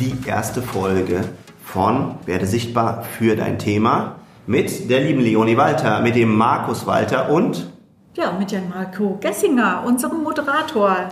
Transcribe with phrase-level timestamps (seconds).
[0.00, 1.24] Die erste Folge
[1.62, 7.30] von Werde sichtbar für dein Thema mit der lieben Leonie Walter, mit dem Markus Walter
[7.30, 7.70] und
[8.14, 11.08] ja, mit Jan Marco Gessinger, unserem Moderator.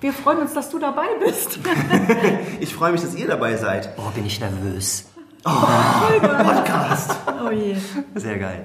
[0.00, 1.58] Wir freuen uns, dass du dabei bist.
[2.60, 3.90] ich freue mich, dass ihr dabei seid.
[3.96, 5.06] Oh, bin ich nervös.
[5.44, 5.50] Oh,
[6.20, 7.16] Podcast.
[7.44, 7.76] Oh je.
[8.14, 8.64] Sehr geil.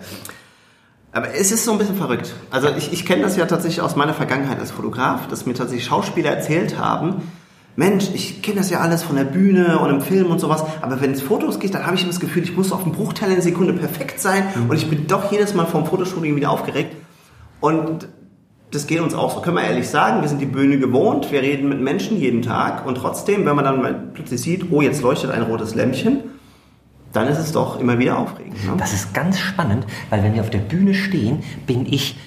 [1.12, 2.34] Aber es ist so ein bisschen verrückt.
[2.52, 5.86] Also ich, ich kenne das ja tatsächlich aus meiner Vergangenheit als Fotograf, dass mir tatsächlich
[5.86, 7.32] Schauspieler erzählt haben,
[7.78, 11.02] Mensch, ich kenne das ja alles von der Bühne und im Film und sowas, aber
[11.02, 13.32] wenn es Fotos geht, dann habe ich immer das Gefühl, ich muss auf einen Bruchteil
[13.32, 14.70] einer Sekunde perfekt sein mhm.
[14.70, 16.96] und ich bin doch jedes Mal vom Fotoshooting wieder aufgeregt.
[17.60, 18.08] Und
[18.72, 20.22] das geht uns auch so, können wir ehrlich sagen.
[20.22, 23.66] Wir sind die Bühne gewohnt, wir reden mit Menschen jeden Tag und trotzdem, wenn man
[23.66, 26.20] dann mal plötzlich sieht, oh, jetzt leuchtet ein rotes Lämpchen,
[27.12, 28.66] dann ist es doch immer wieder aufregend.
[28.66, 28.74] Ne?
[28.78, 32.18] Das ist ganz spannend, weil wenn wir auf der Bühne stehen, bin ich,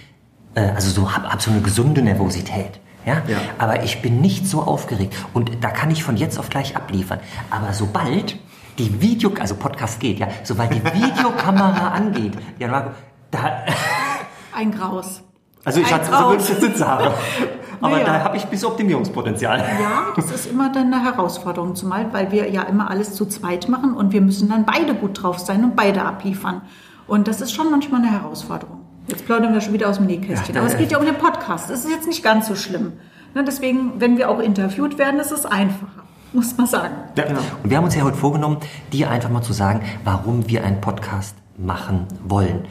[0.55, 2.81] äh, also so, habe hab so eine gesunde Nervosität.
[3.09, 3.23] Ja?
[3.27, 3.39] ja?
[3.57, 7.21] Aber ich bin nicht so aufgeregt und da kann ich von jetzt auf gleich abliefern.
[7.51, 8.37] Aber sobald
[8.79, 12.91] die Video, also Podcast geht, ja, sobald die Videokamera angeht, ja, Marco,
[13.31, 13.65] da.
[14.55, 15.23] Ein Graus.
[15.65, 17.15] Also ich hatte so Sitze habe.
[17.81, 18.05] Aber naja.
[18.05, 19.59] da habe ich bis Optimierungspotenzial.
[19.59, 23.69] Ja, das ist immer dann eine Herausforderung, zumal weil wir ja immer alles zu zweit
[23.69, 26.63] machen und wir müssen dann beide gut drauf sein und beide abliefern.
[27.07, 28.78] Und das ist schon manchmal eine Herausforderung.
[29.09, 30.55] Jetzt plaudern wir schon wieder aus dem Nähkästchen.
[30.55, 31.71] Ja, Aber es geht ja um den Podcast.
[31.71, 32.93] Das ist jetzt nicht ganz so schlimm.
[33.35, 36.05] Ne, deswegen, wenn wir auch interviewt werden, ist es einfacher.
[36.35, 36.95] Muss man sagen.
[37.17, 37.41] Ja, genau.
[37.63, 38.59] Und wir haben uns ja heute vorgenommen,
[38.93, 42.67] dir einfach mal zu sagen, warum wir einen Podcast machen wollen.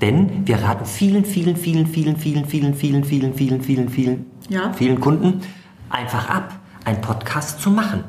[0.00, 4.72] Denn wir raten vielen, vielen, vielen, vielen, vielen, vielen, vielen, vielen, vielen, vielen, vielen, ja.
[4.72, 5.42] vielen Kunden
[5.90, 6.54] einfach ab,
[6.86, 8.04] einen Podcast zu machen.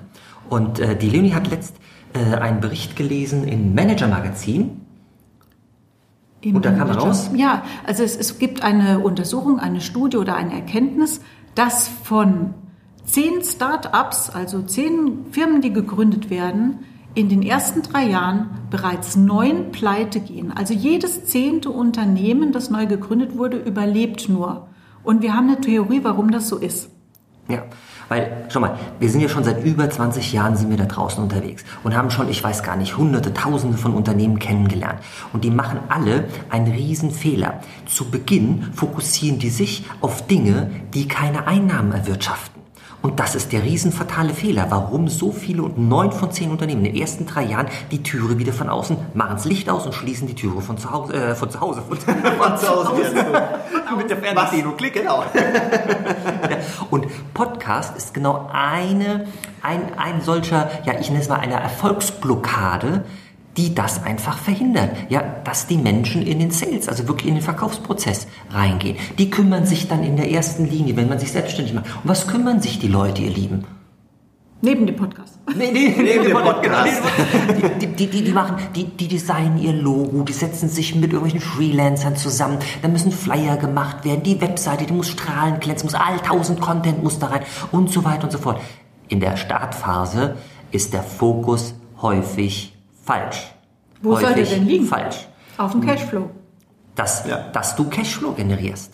[0.50, 1.75] Und äh, die Leonie hat letzt
[2.13, 4.82] äh, einen Bericht gelesen im Manager Magazin
[6.43, 7.29] Eben und da kam raus?
[7.35, 11.21] Ja, also es, es gibt eine Untersuchung, eine Studie oder eine Erkenntnis,
[11.55, 12.53] dass von
[13.05, 16.79] zehn Start-ups, also zehn Firmen, die gegründet werden,
[17.15, 20.51] in den ersten drei Jahren bereits neun pleite gehen.
[20.51, 24.67] Also jedes zehnte Unternehmen, das neu gegründet wurde, überlebt nur.
[25.03, 26.89] Und wir haben eine Theorie, warum das so ist.
[27.47, 27.63] Ja,
[28.09, 31.23] weil, schau mal, wir sind ja schon seit über 20 Jahren sind wir da draußen
[31.23, 34.99] unterwegs und haben schon, ich weiß gar nicht, hunderte, tausende von Unternehmen kennengelernt.
[35.31, 37.61] Und die machen alle einen riesen Fehler.
[37.85, 42.52] Zu Beginn fokussieren die sich auf Dinge, die keine Einnahmen erwirtschaften.
[43.03, 46.93] Und das ist der riesenfatale Fehler, warum so viele und neun von zehn Unternehmen in
[46.93, 50.25] den ersten drei Jahren die Türe wieder von außen machen das Licht aus und schließen
[50.25, 52.91] die Türe von zu Hause, äh, von zu Hause, von, von zu Hause.
[53.97, 55.21] Mit der Fernbedienung, klick, genau.
[55.33, 56.57] ja,
[56.91, 59.27] und Podcast ist genau eine,
[59.61, 63.03] ein, ein solcher, ja, ich nenne es mal eine Erfolgsblockade,
[63.57, 64.91] die das einfach verhindert.
[65.09, 68.97] Ja, dass die Menschen in den Sales, also wirklich in den Verkaufsprozess reingehen.
[69.17, 71.85] Die kümmern sich dann in der ersten Linie, wenn man sich selbstständig macht.
[71.85, 73.65] Und was kümmern sich die Leute, ihr Lieben?
[74.61, 75.39] Neben dem Podcast.
[75.57, 77.01] Nee, nee, neben dem Podcast.
[77.81, 81.41] Die, die, die, die, machen, die, die designen ihr Logo, die setzen sich mit irgendwelchen
[81.41, 86.17] Freelancern zusammen, da müssen Flyer gemacht werden, die Webseite, die muss strahlen, glänzen, muss all
[86.19, 87.41] tausend Content muss da rein
[87.73, 88.61] und so weiter und so fort.
[89.09, 90.37] In der Startphase
[90.71, 92.72] ist der Fokus häufig
[93.03, 93.53] falsch.
[94.01, 94.85] Wo soll der denn liegen?
[94.85, 95.27] Falsch.
[95.57, 96.29] Auf dem Cashflow.
[96.95, 97.45] Dass, ja.
[97.53, 98.91] dass du Cashflow generierst.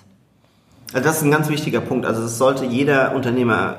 [0.94, 2.06] Also das ist ein ganz wichtiger Punkt.
[2.06, 3.78] Also das sollte jeder Unternehmer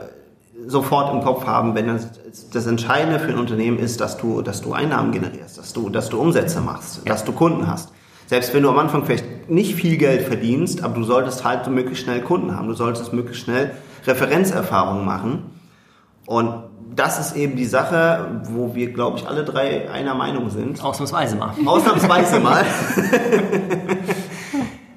[0.67, 2.11] sofort im Kopf haben, wenn das,
[2.53, 6.09] das Entscheidende für ein Unternehmen ist, dass du, dass du Einnahmen generierst, dass du, dass
[6.09, 7.13] du Umsätze machst, ja.
[7.13, 7.91] dass du Kunden hast.
[8.27, 12.05] Selbst wenn du am Anfang vielleicht nicht viel Geld verdienst, aber du solltest halt möglichst
[12.05, 13.73] schnell Kunden haben, du solltest möglichst schnell
[14.07, 15.60] Referenzerfahrungen machen.
[16.31, 16.63] Und
[16.95, 20.81] das ist eben die Sache, wo wir, glaube ich, alle drei einer Meinung sind.
[20.81, 21.55] Ausnahmsweise mal.
[21.67, 22.65] Ausnahmsweise mal.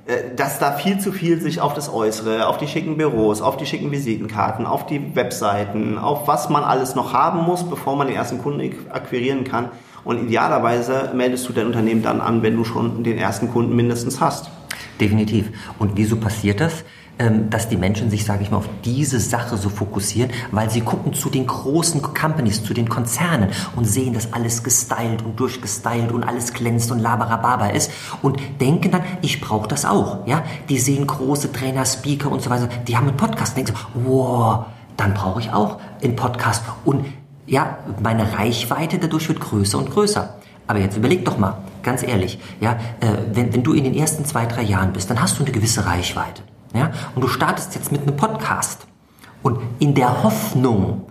[0.05, 3.55] Äh, dass da viel zu viel sich auf das Äußere, auf die schicken Büros, auf
[3.55, 8.07] die schicken Visitenkarten, auf die Webseiten, auf was man alles noch haben muss, bevor man
[8.07, 9.69] den ersten Kunden akquirieren kann.
[10.03, 14.19] Und idealerweise meldest du dein Unternehmen dann an, wenn du schon den ersten Kunden mindestens
[14.19, 14.51] hast.
[14.99, 15.49] Definitiv.
[15.79, 16.83] Und wieso passiert das?
[17.19, 20.81] Ähm, dass die Menschen sich, sage ich mal, auf diese Sache so fokussieren, weil sie
[20.81, 26.11] gucken zu den großen Companies, zu den Konzernen und sehen, dass alles gestylt und durchgestylt
[26.11, 27.91] und alles glänzt und labarababa ist
[28.23, 30.25] und denken dann, ich brauche das auch.
[30.25, 34.01] Ja, die sehen große Trainer, Speaker und so weiter, die haben einen Podcast, denken so,
[34.05, 34.65] wow,
[34.97, 37.05] dann brauche ich auch einen Podcast und
[37.45, 40.33] ja, meine Reichweite dadurch wird größer und größer.
[40.65, 42.71] Aber jetzt überleg doch mal, ganz ehrlich, ja,
[43.01, 45.51] äh, wenn, wenn du in den ersten zwei, drei Jahren bist, dann hast du eine
[45.51, 46.41] gewisse Reichweite.
[46.73, 48.87] Ja, und du startest jetzt mit einem Podcast.
[49.43, 51.03] Und in der Hoffnung,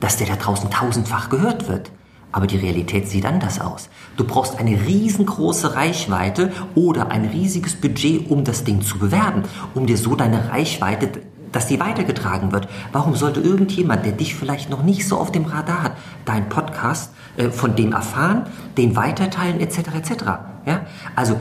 [0.00, 1.90] dass der da draußen tausendfach gehört wird.
[2.32, 3.90] Aber die Realität sieht anders aus.
[4.16, 9.42] Du brauchst eine riesengroße Reichweite oder ein riesiges Budget, um das Ding zu bewerben,
[9.74, 11.10] um dir so deine Reichweite,
[11.52, 12.68] dass die weitergetragen wird.
[12.92, 15.92] Warum sollte irgendjemand, der dich vielleicht noch nicht so auf dem Radar hat,
[16.24, 18.46] deinen Podcast äh, von dem erfahren,
[18.78, 19.78] den weiterteilen etc.
[19.94, 20.24] etc.
[20.64, 20.86] Ja?
[21.14, 21.36] Also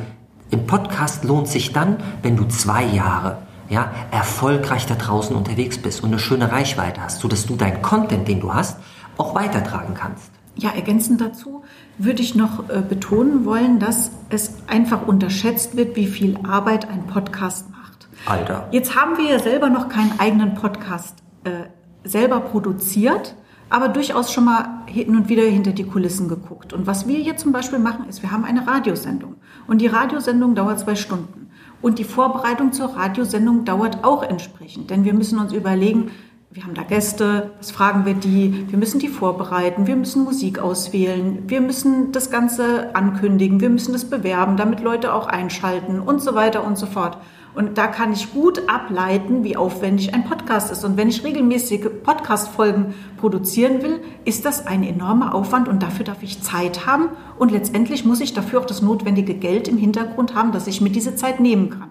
[0.52, 3.38] ein Podcast lohnt sich dann, wenn du zwei Jahre
[3.72, 8.28] ja, erfolgreich da draußen unterwegs bist und eine schöne Reichweite hast, sodass du deinen Content,
[8.28, 8.78] den du hast,
[9.18, 10.30] auch weitertragen kannst.
[10.56, 11.64] Ja, ergänzend dazu
[11.98, 17.08] würde ich noch äh, betonen wollen, dass es einfach unterschätzt wird, wie viel Arbeit ein
[17.08, 18.10] Podcast macht.
[18.26, 18.68] Alter.
[18.72, 21.16] Jetzt haben wir ja selber noch keinen eigenen Podcast
[21.46, 21.64] äh,
[22.04, 23.36] selber produziert,
[23.70, 26.74] aber durchaus schon mal hin und wieder hinter die Kulissen geguckt.
[26.74, 29.36] Und was wir hier zum Beispiel machen, ist, wir haben eine Radiosendung.
[29.66, 31.42] Und die Radiosendung dauert zwei Stunden.
[31.82, 36.12] Und die Vorbereitung zur Radiosendung dauert auch entsprechend, denn wir müssen uns überlegen,
[36.54, 40.60] wir haben da Gäste, was fragen wir die, wir müssen die vorbereiten, wir müssen Musik
[40.60, 46.22] auswählen, wir müssen das Ganze ankündigen, wir müssen das bewerben, damit Leute auch einschalten und
[46.22, 47.18] so weiter und so fort.
[47.54, 50.86] Und da kann ich gut ableiten, wie aufwendig ein Podcast ist.
[50.86, 56.24] Und wenn ich regelmäßige Podcast-Folgen produzieren will, ist das ein enormer Aufwand und dafür darf
[56.24, 57.10] ich Zeit haben.
[57.38, 60.92] Und letztendlich muss ich dafür auch das notwendige Geld im Hintergrund haben, dass ich mir
[60.92, 61.90] diese Zeit nehmen kann.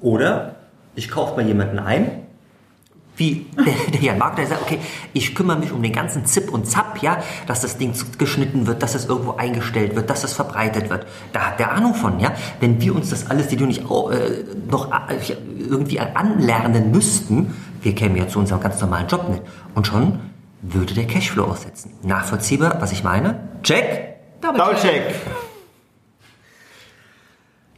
[0.00, 0.56] Oder
[0.96, 2.25] ich kaufe mal jemanden ein,
[3.16, 4.78] wie der, der Jan Mark, der sagt, okay,
[5.12, 8.82] ich kümmere mich um den ganzen Zip und Zap, ja, dass das Ding geschnitten wird,
[8.82, 11.06] dass es irgendwo eingestellt wird, dass es verbreitet wird.
[11.32, 12.32] Da hat der Ahnung von, ja.
[12.60, 17.94] Wenn wir uns das alles, die du nicht äh, noch äh, irgendwie anlernen müssten, wir
[17.94, 19.42] kämen ja zu unserem ganz normalen Job nicht.
[19.74, 20.18] Und schon
[20.62, 21.92] würde der Cashflow aussetzen.
[22.02, 23.48] Nachvollziehbar, was ich meine?
[23.62, 24.16] Check?
[24.40, 25.02] Double, Double check.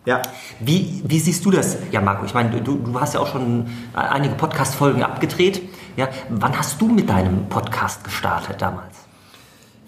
[0.09, 0.23] Ja.
[0.59, 1.77] Wie, wie siehst du das?
[1.93, 5.61] Ja, Marco, ich meine, du, du hast ja auch schon einige Podcast-Folgen abgedreht.
[5.99, 8.95] Ja, wann hast du mit deinem Podcast gestartet damals?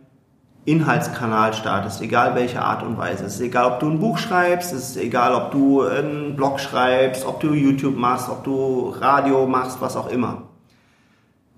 [0.65, 3.25] Inhaltskanal startest, egal welche Art und Weise.
[3.25, 6.59] Es ist egal, ob du ein Buch schreibst, es ist egal, ob du einen Blog
[6.59, 10.43] schreibst, ob du YouTube machst, ob du Radio machst, was auch immer.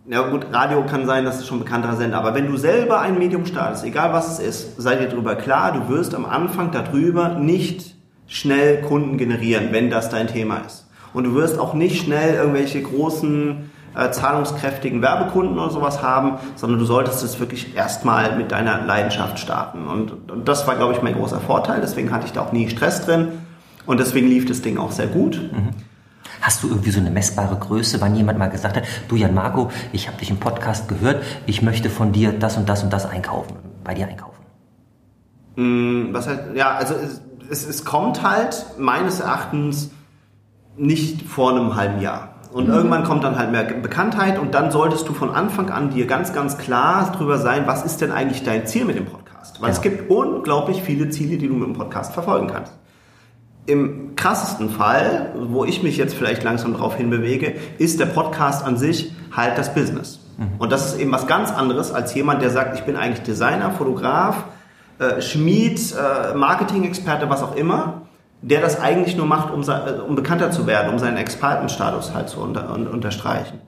[0.08, 3.20] Ja gut, Radio kann sein, dass es schon bekannter sind, aber wenn du selber ein
[3.20, 7.30] Medium startest, egal was es ist, sei dir darüber klar, du wirst am Anfang darüber
[7.30, 7.96] nicht
[8.28, 10.88] schnell Kunden generieren, wenn das dein Thema ist.
[11.14, 16.80] Und du wirst auch nicht schnell irgendwelche großen äh, zahlungskräftigen Werbekunden oder sowas haben, sondern
[16.80, 19.88] du solltest es wirklich erstmal mit deiner Leidenschaft starten.
[19.88, 21.82] Und, und das war, glaube ich, mein großer Vorteil.
[21.82, 23.30] Deswegen hatte ich da auch nie Stress drin.
[23.86, 25.42] Und deswegen lief das Ding auch sehr gut.
[25.52, 25.70] Mhm.
[26.42, 29.72] Hast du irgendwie so eine messbare Größe, wann jemand mal gesagt hat, du Jan Marco,
[29.92, 33.06] ich habe dich im Podcast gehört, ich möchte von dir das und das und das
[33.06, 34.44] einkaufen, bei dir einkaufen?
[35.56, 39.92] Mm, was heißt, ja, also es, es, es kommt halt meines Erachtens
[40.78, 42.31] nicht vor einem halben Jahr.
[42.52, 42.74] Und mhm.
[42.74, 46.34] irgendwann kommt dann halt mehr Bekanntheit und dann solltest du von Anfang an dir ganz,
[46.34, 49.62] ganz klar drüber sein, was ist denn eigentlich dein Ziel mit dem Podcast?
[49.62, 49.76] Weil ja.
[49.76, 52.74] es gibt unglaublich viele Ziele, die du mit dem Podcast verfolgen kannst.
[53.68, 58.76] Im krassesten Fall, wo ich mich jetzt vielleicht langsam drauf hinbewege, ist der Podcast an
[58.76, 60.20] sich halt das Business.
[60.38, 60.50] Mhm.
[60.58, 63.72] Und das ist eben was ganz anderes als jemand, der sagt, ich bin eigentlich Designer,
[63.72, 64.44] Fotograf,
[65.00, 68.02] äh, Schmied, äh, Marketing-Experte, was auch immer
[68.42, 72.30] der das eigentlich nur macht, um, äh, um bekannter zu werden, um seinen Expertenstatus halt
[72.30, 73.60] zu unter, unterstreichen.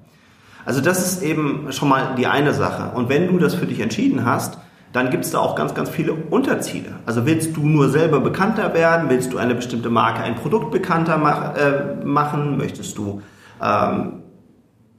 [0.65, 2.96] Also das ist eben schon mal die eine Sache.
[2.96, 4.58] Und wenn du das für dich entschieden hast,
[4.94, 6.94] dann gibt es da auch ganz, ganz viele Unterziele.
[7.06, 9.10] Also willst du nur selber bekannter werden?
[9.10, 12.58] Willst du eine bestimmte Marke, ein Produkt bekannter mach, äh, machen?
[12.58, 13.22] Möchtest du
[13.62, 14.23] ähm,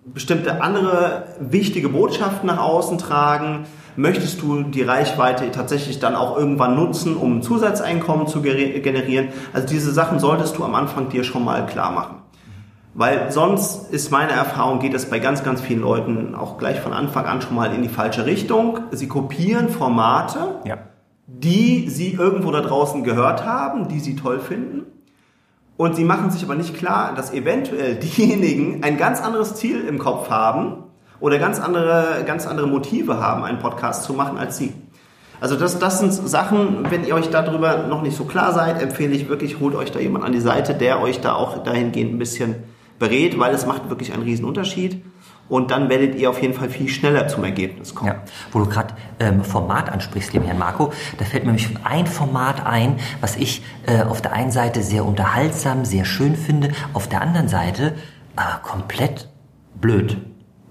[0.05, 3.67] bestimmte andere wichtige Botschaften nach außen tragen?
[3.97, 9.29] möchtest du die Reichweite tatsächlich dann auch irgendwann nutzen, um Zusatzeinkommen zu generieren.
[9.53, 12.17] Also diese Sachen solltest du am Anfang dir schon mal klar machen.
[12.97, 16.93] Weil sonst ist meine Erfahrung, geht es bei ganz, ganz vielen Leuten auch gleich von
[16.93, 18.79] Anfang an schon mal in die falsche Richtung.
[18.93, 20.79] Sie kopieren Formate, ja.
[21.27, 24.87] die sie irgendwo da draußen gehört haben, die sie toll finden
[25.77, 29.99] Und sie machen sich aber nicht klar, dass eventuell diejenigen ein ganz anderes Ziel im
[29.99, 30.85] Kopf haben
[31.21, 34.73] oder ganz andere, ganz andere Motive haben, einen Podcast zu machen als sie.
[35.41, 39.15] Also das, das sind Sachen, wenn ihr euch darüber noch nicht so klar seid, empfehle
[39.15, 42.19] ich wirklich, holt euch da jemand an die Seite, der euch da auch dahingehend ein
[42.19, 42.55] bisschen
[42.99, 45.05] berät, weil es macht wirklich einen riesen Unterschied.
[45.49, 48.13] Und dann werdet ihr auf jeden Fall viel schneller zum Ergebnis kommen.
[48.13, 48.23] Ja,
[48.53, 52.65] wo du gerade ähm, Format ansprichst, lieber Herr Marco, da fällt mir nämlich ein Format
[52.65, 57.21] ein, was ich äh, auf der einen Seite sehr unterhaltsam, sehr schön finde, auf der
[57.21, 57.95] anderen Seite
[58.37, 59.29] äh, komplett
[59.81, 60.17] blöd.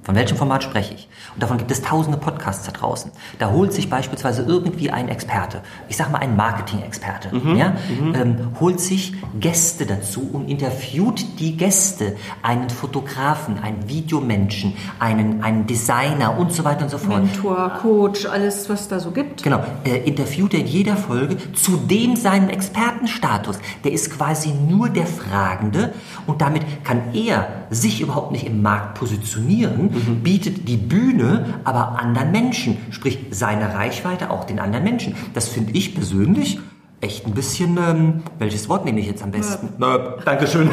[0.03, 1.07] Von welchem Format spreche ich?
[1.33, 3.11] Und davon gibt es tausende Podcasts da draußen.
[3.39, 8.13] Da holt sich beispielsweise irgendwie ein Experte, ich sag mal ein Marketing-Experte, mhm, ja, mhm.
[8.13, 15.67] Ähm, holt sich Gäste dazu und interviewt die Gäste, einen Fotografen, einen Videomenschen, einen, einen
[15.67, 17.23] Designer und so weiter und so fort.
[17.23, 19.41] Mentor, Coach, alles, was da so gibt.
[19.41, 23.57] Genau, äh, interviewt er in jeder Folge zudem seinen Expertenstatus.
[23.85, 25.93] Der ist quasi nur der Fragende
[26.27, 30.21] und damit kann er sich überhaupt nicht im Markt positionieren, mhm.
[30.21, 35.15] bietet die Bühne aber anderen Menschen, sprich seine Reichweite auch den anderen Menschen.
[35.33, 36.59] Das finde ich persönlich
[37.03, 39.69] echt ein bisschen, ähm, welches Wort nehme ich jetzt am besten?
[39.77, 40.23] Nöp.
[40.25, 40.69] Dankeschön.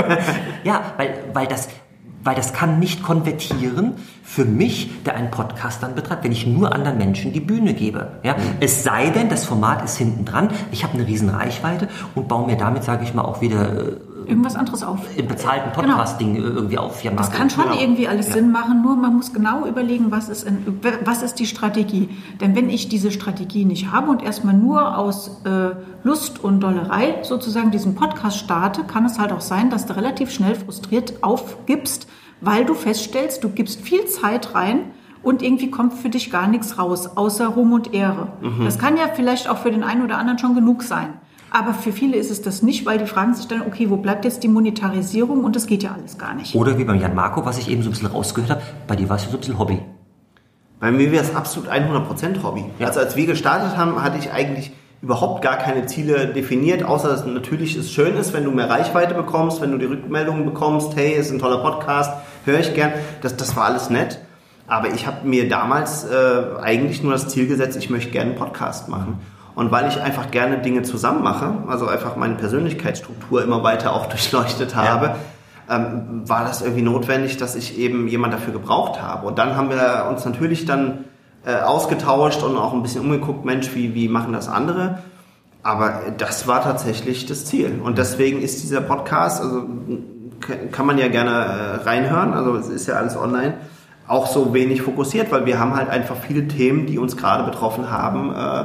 [0.64, 1.68] ja, weil, weil das,
[2.22, 6.74] weil das kann nicht konvertieren für mich, der einen Podcast dann betreibt, wenn ich nur
[6.74, 8.12] anderen Menschen die Bühne gebe.
[8.22, 8.34] Ja?
[8.34, 8.38] Mhm.
[8.60, 12.46] Es sei denn, das Format ist hinten dran, ich habe eine riesen Reichweite und baue
[12.46, 13.96] mir damit, sage ich mal, auch wieder äh,
[14.32, 15.00] irgendwas anderes auf.
[15.16, 15.94] Im bezahlten genau.
[15.94, 16.48] Podcasting genau.
[16.48, 17.04] irgendwie auf.
[17.04, 17.78] Ja, das kann schon genau.
[17.78, 18.34] irgendwie alles ja.
[18.34, 22.08] Sinn machen, nur man muss genau überlegen, was ist, in, was ist die Strategie.
[22.40, 27.16] Denn wenn ich diese Strategie nicht habe und erstmal nur aus äh, Lust und Dollerei
[27.22, 32.08] sozusagen diesen Podcast starte, kann es halt auch sein, dass du relativ schnell frustriert aufgibst,
[32.40, 34.90] weil du feststellst, du gibst viel Zeit rein,
[35.22, 38.32] und irgendwie kommt für dich gar nichts raus, außer Ruhm und Ehre.
[38.40, 38.64] Mhm.
[38.64, 41.14] Das kann ja vielleicht auch für den einen oder anderen schon genug sein.
[41.54, 44.24] Aber für viele ist es das nicht, weil die fragen sich dann, okay, wo bleibt
[44.24, 45.44] jetzt die Monetarisierung?
[45.44, 46.54] Und das geht ja alles gar nicht.
[46.54, 49.06] Oder wie beim Jan Marco, was ich eben so ein bisschen rausgehört habe, bei dir
[49.10, 49.78] war es so ein bisschen Hobby.
[50.80, 52.64] Bei mir wäre es absolut 100% Hobby.
[52.78, 52.86] Ja.
[52.86, 57.26] Also als wir gestartet haben, hatte ich eigentlich überhaupt gar keine Ziele definiert, außer dass
[57.26, 61.12] natürlich es schön ist, wenn du mehr Reichweite bekommst, wenn du die Rückmeldungen bekommst, hey,
[61.12, 62.14] ist ein toller Podcast,
[62.46, 62.92] höre ich gern.
[63.20, 64.20] Das, das war alles nett.
[64.66, 68.38] Aber ich habe mir damals äh, eigentlich nur das Ziel gesetzt, ich möchte gerne einen
[68.38, 69.18] Podcast machen.
[69.54, 74.06] Und weil ich einfach gerne Dinge zusammen mache, also einfach meine Persönlichkeitsstruktur immer weiter auch
[74.10, 75.14] durchleuchtet habe,
[75.68, 75.76] ja.
[75.76, 79.26] ähm, war das irgendwie notwendig, dass ich eben jemand dafür gebraucht habe.
[79.26, 81.04] Und dann haben wir uns natürlich dann
[81.44, 84.98] äh, ausgetauscht und auch ein bisschen umgeguckt, Mensch, wie, wie machen das andere?
[85.62, 87.80] Aber das war tatsächlich das Ziel.
[87.82, 89.68] Und deswegen ist dieser Podcast, also
[90.72, 93.54] kann man ja gerne äh, reinhören, also es ist ja alles online,
[94.08, 97.90] auch so wenig fokussiert, weil wir haben halt einfach viele Themen, die uns gerade betroffen
[97.90, 98.64] haben, äh,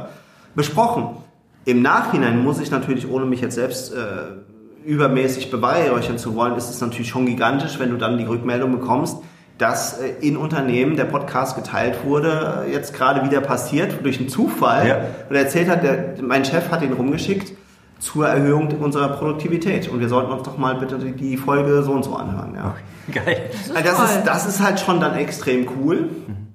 [0.58, 1.16] besprochen.
[1.64, 6.68] Im Nachhinein muss ich natürlich, ohne mich jetzt selbst äh, übermäßig beweihräuchern zu wollen, ist
[6.68, 9.18] es natürlich schon gigantisch, wenn du dann die Rückmeldung bekommst,
[9.56, 14.88] dass äh, in Unternehmen der Podcast geteilt wurde, jetzt gerade wieder passiert, durch einen Zufall.
[14.88, 14.96] Ja.
[15.28, 17.52] Und er erzählt hat, der, mein Chef hat ihn rumgeschickt
[18.00, 19.88] zur Erhöhung unserer Produktivität.
[19.88, 22.54] Und wir sollten uns doch mal bitte die Folge so und so anhören.
[22.54, 22.74] Ja.
[23.12, 23.50] Geil.
[23.52, 26.08] Das ist, also das, ist, das ist halt schon dann extrem cool.
[26.26, 26.47] Mhm.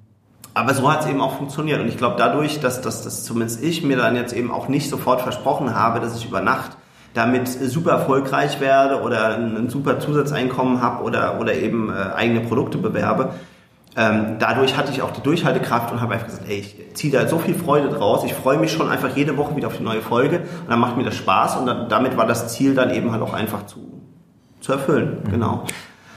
[0.54, 1.80] Aber so hat es eben auch funktioniert.
[1.80, 4.88] Und ich glaube, dadurch, dass, dass, dass zumindest ich mir dann jetzt eben auch nicht
[4.88, 6.76] sofort versprochen habe, dass ich über Nacht
[7.12, 12.78] damit super erfolgreich werde oder ein, super Zusatzeinkommen habe oder, oder eben äh, eigene Produkte
[12.78, 13.34] bewerbe,
[13.96, 17.28] ähm, dadurch hatte ich auch die Durchhaltekraft und habe einfach gesagt, ey, ich ziehe da
[17.28, 18.24] so viel Freude draus.
[18.24, 20.96] Ich freue mich schon einfach jede Woche wieder auf die neue Folge und dann macht
[20.96, 24.02] mir das Spaß und dann, damit war das Ziel dann eben halt auch einfach zu,
[24.60, 25.22] zu erfüllen.
[25.24, 25.30] Mhm.
[25.30, 25.64] Genau.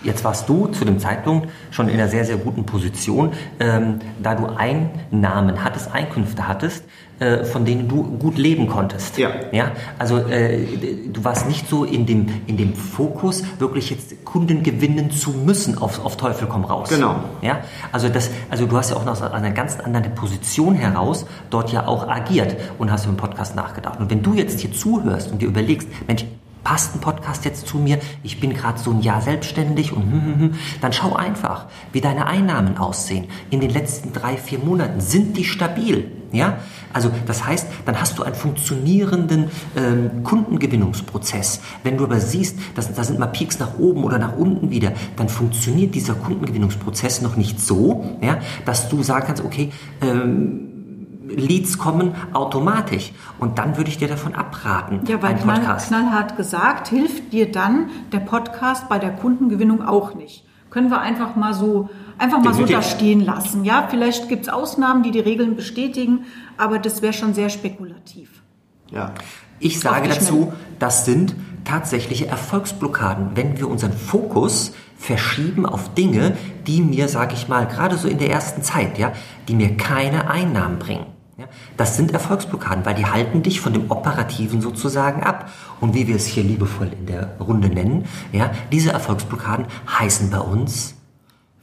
[0.03, 4.35] Jetzt warst du zu dem Zeitpunkt schon in einer sehr, sehr guten Position, ähm, da
[4.35, 6.83] du Einnahmen hattest, Einkünfte hattest,
[7.19, 9.17] äh, von denen du gut leben konntest.
[9.17, 9.31] Ja.
[9.51, 9.71] ja?
[9.97, 10.65] Also äh,
[11.11, 15.79] du warst nicht so in dem, in dem Fokus, wirklich jetzt Kunden gewinnen zu müssen,
[15.79, 16.89] auf, auf Teufel komm raus.
[16.89, 17.15] Genau.
[17.41, 17.61] Ja?
[17.91, 21.71] Also, das, also du hast ja auch noch aus einer ganz anderen Position heraus dort
[21.71, 23.99] ja auch agiert und hast über den Podcast nachgedacht.
[23.99, 26.23] Und wenn du jetzt hier zuhörst und dir überlegst, Mensch,
[26.67, 30.25] passt ein Podcast jetzt zu mir, ich bin gerade so ein Jahr selbstständig und hm,
[30.25, 33.29] hm, hm, dann schau einfach, wie deine Einnahmen aussehen.
[33.49, 36.11] In den letzten drei, vier Monaten sind die stabil.
[36.33, 36.57] Ja,
[36.91, 41.61] also das heißt, dann hast du einen funktionierenden ähm, Kundengewinnungsprozess.
[41.83, 44.91] Wenn du aber siehst, dass da sind mal Peaks nach oben oder nach unten wieder,
[45.15, 49.71] dann funktioniert dieser Kundengewinnungsprozess noch nicht so, ja, dass du sagen kannst, okay,
[50.01, 50.76] ähm,
[51.29, 53.11] Leads kommen automatisch.
[53.39, 55.01] Und dann würde ich dir davon abraten.
[55.07, 60.43] Ja, weil knall, knallhart gesagt, hilft dir dann der Podcast bei der Kundengewinnung auch nicht.
[60.69, 63.63] Können wir einfach mal so, einfach mal so da stehen lassen.
[63.63, 66.25] Ja, vielleicht gibt es Ausnahmen, die die Regeln bestätigen,
[66.57, 68.43] aber das wäre schon sehr spekulativ.
[68.91, 69.13] Ja.
[69.59, 76.81] Ich sage dazu, das sind tatsächliche Erfolgsblockaden, wenn wir unseren Fokus verschieben auf Dinge, die
[76.81, 79.13] mir, sage ich mal, gerade so in der ersten Zeit, ja,
[79.47, 81.05] die mir keine Einnahmen bringen.
[81.75, 85.51] Das sind Erfolgsblockaden, weil die halten dich von dem Operativen sozusagen ab.
[85.79, 90.39] Und wie wir es hier liebevoll in der Runde nennen, ja, diese Erfolgsblockaden heißen bei
[90.39, 90.95] uns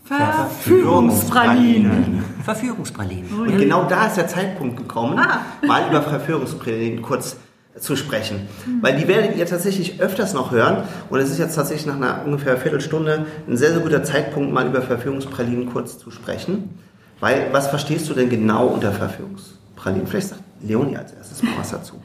[0.05, 2.25] Verführungspralinen.
[2.45, 3.41] Verführungspralinen.
[3.41, 5.41] Und genau da ist der Zeitpunkt gekommen, ah.
[5.67, 7.39] mal über Verführungspralinen kurz
[7.79, 8.47] zu sprechen.
[8.83, 10.85] Weil die werdet ihr tatsächlich öfters noch hören.
[11.09, 14.67] Und es ist jetzt tatsächlich nach einer ungefähr Viertelstunde ein sehr, sehr guter Zeitpunkt, mal
[14.67, 16.79] über Verführungspralinen kurz zu sprechen.
[17.21, 19.54] Weil, was verstehst du denn genau unter Verführungspralinen?
[19.85, 20.07] Pralinen.
[20.07, 21.97] Vielleicht sagt Leonie als erstes mal was dazu.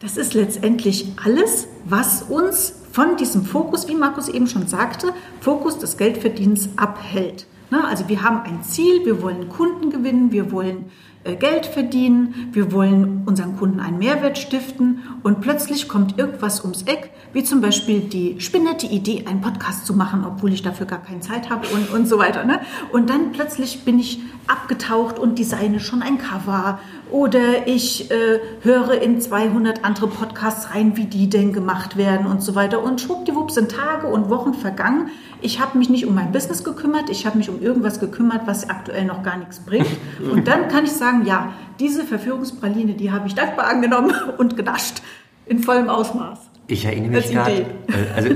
[0.00, 5.78] Das ist letztendlich alles, was uns von diesem Fokus, wie Markus eben schon sagte, Fokus
[5.78, 7.46] des Geldverdienens abhält.
[7.70, 10.90] Also wir haben ein Ziel, wir wollen Kunden gewinnen, wir wollen
[11.34, 17.10] Geld verdienen, wir wollen unseren Kunden einen Mehrwert stiften und plötzlich kommt irgendwas ums Eck,
[17.32, 21.20] wie zum Beispiel die spinnette Idee, einen Podcast zu machen, obwohl ich dafür gar keine
[21.20, 22.44] Zeit habe und, und so weiter.
[22.44, 22.60] Ne?
[22.92, 26.78] Und dann plötzlich bin ich abgetaucht und designe schon ein Cover
[27.10, 32.42] oder ich äh, höre in 200 andere Podcasts rein, wie die denn gemacht werden und
[32.42, 32.82] so weiter.
[32.82, 35.10] Und schwuppdiwupp sind Tage und Wochen vergangen.
[35.40, 38.68] Ich habe mich nicht um mein Business gekümmert, ich habe mich um irgendwas gekümmert, was
[38.70, 39.86] aktuell noch gar nichts bringt.
[40.32, 45.02] Und dann kann ich sagen, ja, diese Verführungspraline, die habe ich dankbar angenommen und genascht
[45.46, 46.38] in vollem Ausmaß.
[46.66, 47.66] Ich erinnere mich gerade, äh,
[48.14, 48.30] also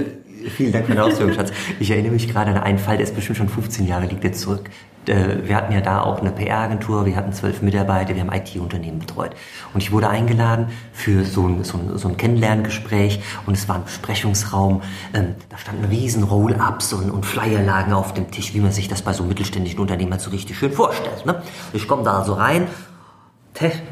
[0.48, 1.52] vielen Dank für den Ausführung, Schatz.
[1.78, 4.40] Ich erinnere mich gerade an einen Fall, der ist bestimmt schon 15 Jahre, liegt jetzt
[4.40, 4.70] zurück.
[5.06, 8.98] Äh, wir hatten ja da auch eine PR-Agentur, wir hatten zwölf Mitarbeiter, wir haben IT-Unternehmen
[8.98, 9.32] betreut.
[9.74, 13.76] Und ich wurde eingeladen für so ein, so ein, so ein Kennenlerngespräch und es war
[13.76, 14.82] ein Besprechungsraum.
[15.14, 19.02] Ähm, da standen riesen Roll-Ups und, und Flyerlagen auf dem Tisch, wie man sich das
[19.02, 21.24] bei so mittelständischen Unternehmen halt so richtig schön vorstellt.
[21.26, 21.42] Ne?
[21.72, 22.68] Ich komme da so rein,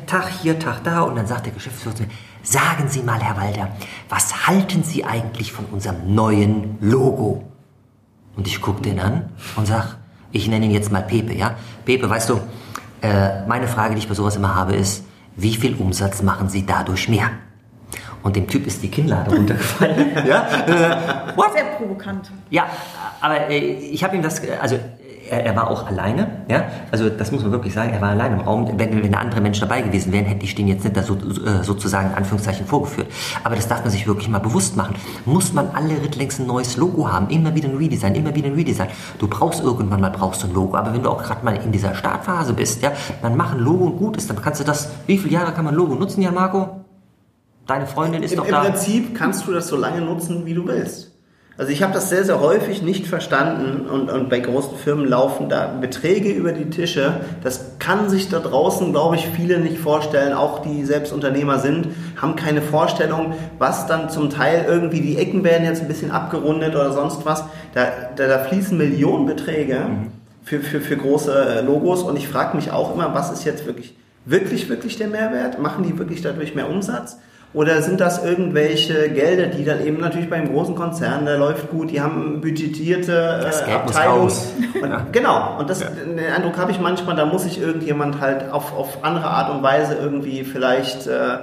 [0.06, 2.08] Tag hier, Tag da und dann sagt der Geschäftsführer zu mir,
[2.42, 3.68] sagen Sie mal, Herr Walter,
[4.08, 7.44] was halten Sie eigentlich von unserem neuen Logo?
[8.36, 9.96] Und ich gucke den an und sag,
[10.30, 11.56] ich nenne ihn jetzt mal Pepe, ja?
[11.84, 12.40] Pepe, weißt du,
[13.02, 15.04] äh, meine Frage, die ich bei sowas immer habe, ist,
[15.36, 17.30] wie viel Umsatz machen Sie dadurch mehr?
[18.22, 20.12] Und dem Typ ist die Kinnlade runtergefallen.
[20.26, 20.48] ja?
[20.66, 21.52] Äh?
[21.52, 22.30] Sehr provokant.
[22.50, 22.66] Ja,
[23.20, 24.78] aber äh, ich habe ihm das, also
[25.30, 28.36] er, er, war auch alleine, ja, also das muss man wirklich sagen, er war alleine
[28.36, 28.68] im Raum.
[28.76, 31.62] Wenn, wenn andere Menschen dabei gewesen wären, hätte ich den jetzt nicht da so, äh,
[31.62, 33.08] sozusagen in Anführungszeichen vorgeführt.
[33.44, 34.94] Aber das darf man sich wirklich mal bewusst machen.
[35.24, 38.54] Muss man alle Rittlings ein neues Logo haben, immer wieder ein Redesign, immer wieder ein
[38.54, 38.88] Redesign.
[39.18, 41.72] Du brauchst irgendwann mal brauchst du ein Logo, aber wenn du auch gerade mal in
[41.72, 44.90] dieser Startphase bist, ja, dann mach ein Logo und gut ist, dann kannst du das,
[45.06, 46.84] wie viele Jahre kann man ein Logo nutzen, Jan Marco?
[47.66, 48.64] Deine Freundin ist Im, doch im da.
[48.64, 51.07] Im Prinzip kannst du das so lange nutzen, wie du willst.
[51.58, 55.48] Also ich habe das sehr, sehr häufig nicht verstanden und, und bei großen Firmen laufen
[55.48, 57.20] da Beträge über die Tische.
[57.42, 60.34] Das kann sich da draußen, glaube ich, viele nicht vorstellen.
[60.34, 65.42] Auch die selbst Unternehmer sind, haben keine Vorstellung, was dann zum Teil irgendwie, die Ecken
[65.42, 67.42] werden jetzt ein bisschen abgerundet oder sonst was.
[67.74, 69.84] Da, da, da fließen Millionenbeträge
[70.44, 73.96] für, für, für große Logos und ich frage mich auch immer, was ist jetzt wirklich,
[74.24, 75.58] wirklich, wirklich der Mehrwert?
[75.58, 77.18] Machen die wirklich dadurch mehr Umsatz?
[77.54, 81.90] Oder sind das irgendwelche Gelder, die dann eben natürlich beim großen Konzern, der läuft gut,
[81.90, 84.30] die haben budgetierte äh, Abteilungen.
[84.82, 85.06] Ja.
[85.12, 85.88] Genau, und das, ja.
[85.88, 89.62] den Eindruck habe ich manchmal, da muss sich irgendjemand halt auf, auf andere Art und
[89.62, 91.38] Weise irgendwie vielleicht äh,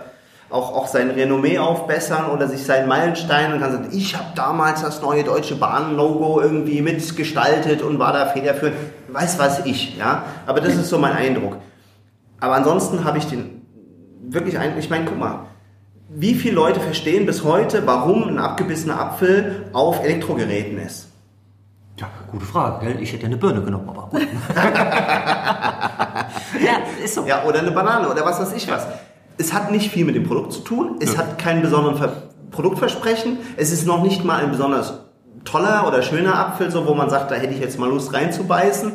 [0.51, 4.83] auch, auch sein Renommee aufbessern oder sich seinen Meilenstein und kann sagen, ich habe damals
[4.83, 8.77] das neue Deutsche Bahn-Logo irgendwie mitgestaltet und war da federführend.
[9.07, 10.23] Weiß was ich, ja.
[10.45, 11.57] Aber das ist so mein Eindruck.
[12.39, 13.65] Aber ansonsten habe ich den
[14.21, 15.47] wirklich ein, ich meine, guck mal,
[16.09, 21.09] wie viele Leute verstehen bis heute, warum ein abgebissener Apfel auf Elektrogeräten ist?
[21.97, 22.85] Ja, gute Frage.
[22.85, 23.01] Gell?
[23.01, 24.21] Ich hätte eine Birne genommen, aber gut.
[26.61, 27.25] ja, ist so.
[27.25, 28.85] Ja, oder eine Banane oder was weiß ich was.
[29.37, 30.97] Es hat nicht viel mit dem Produkt zu tun.
[30.99, 31.19] Es ja.
[31.19, 33.37] hat keinen besonderen Ver Produktversprechen.
[33.57, 34.99] Es ist noch nicht mal ein besonders
[35.43, 38.93] toller oder schöner Apfel, so wo man sagt, da hätte ich jetzt mal Lust reinzubeißen.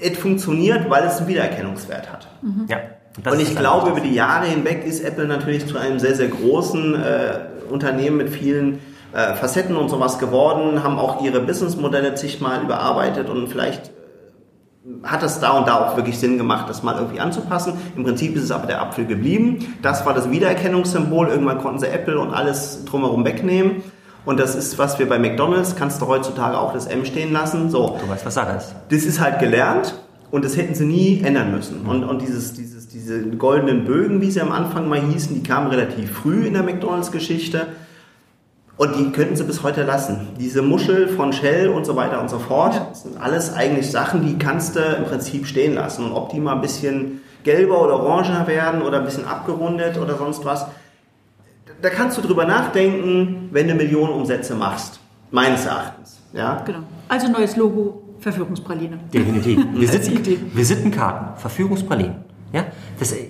[0.00, 2.26] Es funktioniert, weil es einen Wiedererkennungswert hat.
[2.42, 2.66] Mhm.
[2.68, 2.78] Ja.
[3.22, 6.28] Das und ich glaube, über die Jahre hinweg ist Apple natürlich zu einem sehr, sehr
[6.28, 7.38] großen äh,
[7.70, 8.78] Unternehmen mit vielen
[9.12, 15.22] äh, Facetten und sowas geworden, haben auch ihre Businessmodelle zigmal überarbeitet und vielleicht äh, hat
[15.22, 17.74] es da und da auch wirklich Sinn gemacht, das mal irgendwie anzupassen.
[17.96, 19.76] Im Prinzip ist es aber der Apfel geblieben.
[19.82, 21.28] Das war das Wiedererkennungssymbol.
[21.28, 23.82] Irgendwann konnten sie Apple und alles drumherum wegnehmen.
[24.24, 27.70] Und das ist, was wir bei McDonalds, kannst du heutzutage auch das M stehen lassen.
[27.70, 27.98] So.
[28.00, 28.74] Du weißt, was Sache ist.
[28.88, 29.94] Das ist halt gelernt
[30.30, 31.84] und das hätten sie nie ändern müssen.
[31.86, 35.68] Und, und dieses, dieses diese goldenen Bögen, wie sie am Anfang mal hießen, die kamen
[35.68, 37.68] relativ früh in der McDonalds-Geschichte.
[38.76, 40.28] Und die könnten sie bis heute lassen.
[40.40, 44.26] Diese Muschel von Shell und so weiter und so fort, das sind alles eigentlich Sachen,
[44.26, 46.06] die kannst du im Prinzip stehen lassen.
[46.06, 50.16] Und ob die mal ein bisschen gelber oder oranger werden oder ein bisschen abgerundet oder
[50.16, 50.66] sonst was,
[51.80, 55.00] da kannst du drüber nachdenken, wenn du Millionen Umsätze machst.
[55.30, 56.20] Meines Erachtens.
[56.32, 56.62] Ja?
[56.64, 56.80] Genau.
[57.08, 58.98] Also neues Logo, Verführungspraline.
[59.12, 59.60] Definitiv.
[59.74, 62.31] Visiten, Visitenkarten, Verführungspralinen.
[62.52, 62.66] Ja?
[62.98, 63.26] Das, äh,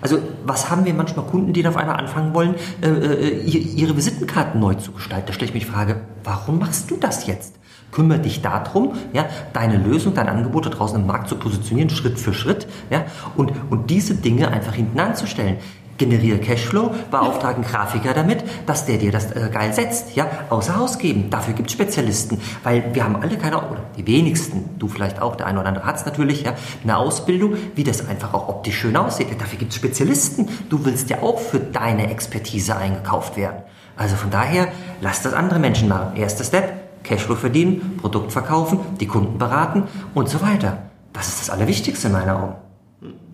[0.00, 4.60] also was haben wir manchmal Kunden, die auf einmal anfangen wollen, äh, äh ihre Visitenkarten
[4.60, 5.26] neu zu gestalten?
[5.26, 7.56] Da stelle ich mich die Frage, warum machst du das jetzt?
[7.92, 12.32] Kümmere dich darum, ja, deine Lösung, deine Angebote draußen im Markt zu positionieren, Schritt für
[12.32, 13.04] Schritt, ja,
[13.36, 15.56] und, und diese Dinge einfach hinten anzustellen
[16.00, 20.76] generiere Cashflow, beauftrage einen Grafiker damit, dass der dir das äh, geil setzt, ja, außer
[20.76, 21.30] Haus geben.
[21.30, 25.36] Dafür gibt es Spezialisten, weil wir haben alle keine, oder die wenigsten, du vielleicht auch,
[25.36, 28.78] der eine oder andere hat es natürlich, ja, eine Ausbildung, wie das einfach auch optisch
[28.78, 29.28] schön aussieht.
[29.38, 30.48] Dafür gibt es Spezialisten.
[30.70, 33.62] Du willst ja auch für deine Expertise eingekauft werden.
[33.96, 34.68] Also von daher,
[35.02, 36.16] lass das andere Menschen machen.
[36.16, 39.84] Erster Step, Cashflow verdienen, Produkt verkaufen, die Kunden beraten
[40.14, 40.78] und so weiter.
[41.12, 42.54] Das ist das Allerwichtigste in meiner Augen.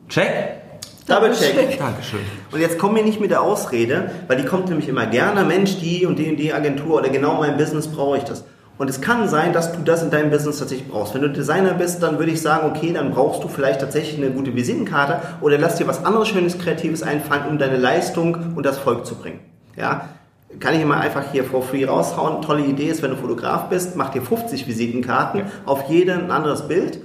[0.08, 0.55] Check?
[1.06, 1.78] Double check.
[1.78, 2.20] Dankeschön.
[2.50, 5.78] Und jetzt komm mir nicht mit der Ausrede, weil die kommt nämlich immer gerne, Mensch,
[5.78, 8.44] die und die und die Agentur oder genau mein Business brauche ich das.
[8.78, 11.14] Und es kann sein, dass du das in deinem Business tatsächlich brauchst.
[11.14, 14.30] Wenn du Designer bist, dann würde ich sagen, okay, dann brauchst du vielleicht tatsächlich eine
[14.30, 18.76] gute Visitenkarte oder lass dir was anderes Schönes, Kreatives einfallen, um deine Leistung und das
[18.78, 19.40] Volk zu bringen.
[19.76, 20.08] Ja?
[20.60, 22.42] Kann ich immer einfach hier for free raushauen.
[22.42, 25.46] Tolle Idee ist, wenn du Fotograf bist, mach dir 50 Visitenkarten, ja.
[25.64, 27.00] auf jeden ein anderes Bild.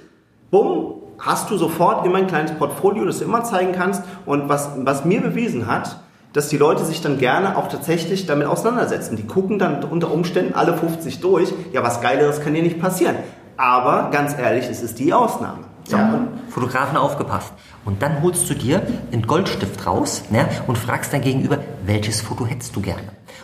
[0.49, 4.03] Bumm, hast du sofort immer ein kleines Portfolio, das du immer zeigen kannst.
[4.25, 5.97] Und was, was mir bewiesen hat,
[6.33, 9.17] dass die Leute sich dann gerne auch tatsächlich damit auseinandersetzen.
[9.17, 11.53] Die gucken dann unter Umständen alle 50 durch.
[11.73, 13.17] Ja, was Geileres kann hier nicht passieren.
[13.57, 15.59] Aber ganz ehrlich, es ist die Ausnahme.
[15.83, 16.27] So, ja.
[16.49, 17.53] Fotografen aufgepasst.
[17.85, 18.81] Und dann holst du dir
[19.11, 23.03] einen Goldstift raus ne, und fragst dein Gegenüber, welches Foto hättest du gerne?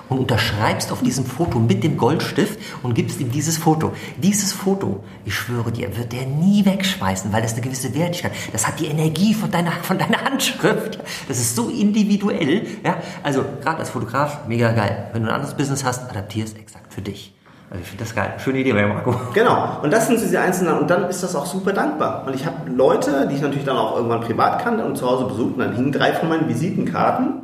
[0.10, 3.92] Und unterschreibst auf diesem Foto mit dem Goldstift und gibst ihm dieses Foto.
[4.18, 8.68] Dieses Foto, ich schwöre dir, wird der nie wegschmeißen, weil das eine gewisse Wertigkeit, das
[8.68, 11.00] hat die Energie von deiner, von deiner Handschrift.
[11.28, 12.66] Das ist so individuell.
[12.86, 12.98] Ja?
[13.22, 15.10] Also gerade als Fotograf, mega geil.
[15.12, 17.34] Wenn du ein anderes Business hast, adaptier es exakt für dich.
[17.70, 18.34] Also ich finde das geil.
[18.38, 19.14] Schöne Idee, Marco.
[19.34, 19.80] Genau.
[19.84, 22.24] Und das sind diese einzelnen, und dann ist das auch super dankbar.
[22.26, 25.26] Und ich habe Leute, die ich natürlich dann auch irgendwann privat kannte und zu Hause
[25.26, 27.42] besucht, und dann hingen drei von meinen Visitenkarten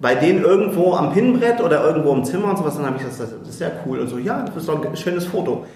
[0.00, 3.32] bei denen irgendwo am Pinnbrett oder irgendwo im Zimmer und sowas, dann habe ich gesagt,
[3.40, 4.00] das ist sehr cool.
[4.00, 5.66] Und so, ja, das ist doch ein schönes Foto.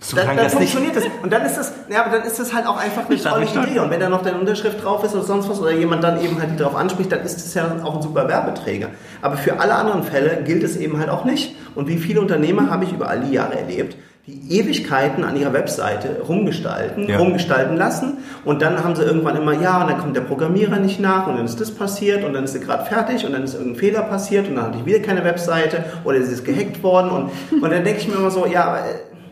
[0.00, 1.04] So dann, dann funktioniert das.
[1.22, 3.80] Und dann ist das, ja, aber dann ist das halt auch einfach eine tolle Idee.
[3.80, 6.38] Und wenn da noch deine Unterschrift drauf ist oder sonst was oder jemand dann eben
[6.38, 8.90] halt die drauf anspricht, dann ist das ja auch ein super Werbeträger.
[9.22, 11.56] Aber für alle anderen Fälle gilt es eben halt auch nicht.
[11.74, 13.96] Und wie viele Unternehmer habe ich über all die Jahre erlebt,
[14.28, 17.16] die Ewigkeiten an ihrer Webseite rumgestalten, ja.
[17.16, 21.00] rumgestalten lassen und dann haben sie irgendwann immer, ja, und dann kommt der Programmierer nicht
[21.00, 23.54] nach und dann ist das passiert und dann ist sie gerade fertig und dann ist
[23.54, 27.10] irgendein Fehler passiert und dann hatte ich wieder keine Webseite oder sie ist gehackt worden
[27.10, 28.84] und, und dann denke ich mir immer so, ja,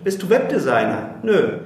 [0.03, 1.11] bist du Webdesigner?
[1.23, 1.59] Nö.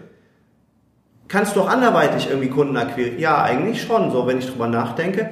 [1.28, 3.20] Kannst du auch anderweitig irgendwie Kunden akquirieren?
[3.20, 5.30] Ja, eigentlich schon, so wenn ich drüber nachdenke.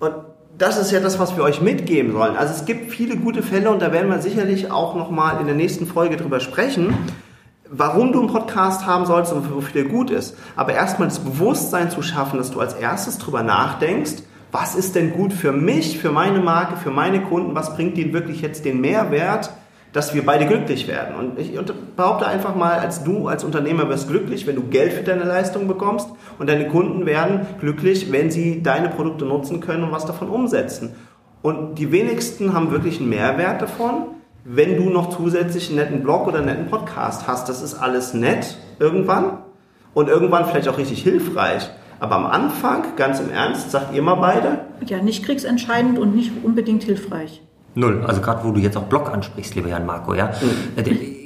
[0.00, 0.12] Und
[0.58, 2.36] das ist ja das, was wir euch mitgeben sollen.
[2.36, 5.54] Also es gibt viele gute Fälle und da werden wir sicherlich auch nochmal in der
[5.54, 6.92] nächsten Folge drüber sprechen
[7.70, 10.36] warum du einen Podcast haben sollst und wofür der gut ist.
[10.56, 15.12] Aber erstmal das Bewusstsein zu schaffen, dass du als erstes drüber nachdenkst, was ist denn
[15.12, 18.80] gut für mich, für meine Marke, für meine Kunden, was bringt ihnen wirklich jetzt den
[18.80, 19.50] Mehrwert,
[19.92, 21.14] dass wir beide glücklich werden.
[21.14, 21.52] Und ich
[21.96, 25.66] behaupte einfach mal, als du als Unternehmer wirst glücklich, wenn du Geld für deine Leistung
[25.66, 30.28] bekommst und deine Kunden werden glücklich, wenn sie deine Produkte nutzen können und was davon
[30.28, 30.94] umsetzen.
[31.42, 34.17] Und die wenigsten haben wirklich einen Mehrwert davon
[34.50, 37.48] wenn du noch zusätzlich einen netten Blog oder einen netten Podcast hast.
[37.50, 39.38] Das ist alles nett irgendwann
[39.92, 41.68] und irgendwann vielleicht auch richtig hilfreich.
[42.00, 44.60] Aber am Anfang, ganz im Ernst, sagt ihr mal beide?
[44.86, 47.42] Ja, nicht kriegsentscheidend und nicht unbedingt hilfreich.
[47.74, 48.04] Null.
[48.06, 50.32] Also gerade wo du jetzt auch Blog ansprichst, lieber Jan Marco, ja.
[50.40, 51.17] Mhm.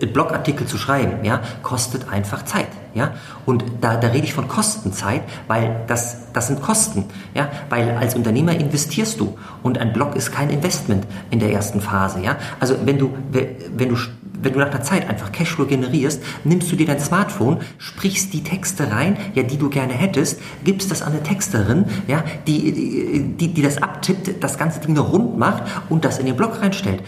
[0.00, 3.12] Blogartikel zu schreiben, ja, kostet einfach Zeit, ja.
[3.46, 7.04] Und da, da rede ich von Kostenzeit, weil das, das sind Kosten,
[7.34, 7.48] ja.
[7.70, 12.20] Weil als Unternehmer investierst du und ein Blog ist kein Investment in der ersten Phase,
[12.20, 12.36] ja.
[12.60, 13.96] Also wenn du, wenn du,
[14.44, 18.42] wenn du nach einer Zeit einfach Cashflow generierst, nimmst du dir dein Smartphone, sprichst die
[18.42, 23.54] Texte rein, ja, die du gerne hättest, gibst das an eine Texterin, ja, die, die,
[23.54, 27.02] die das abtippt, das ganze Ding rund macht und das in den Blog reinstellt.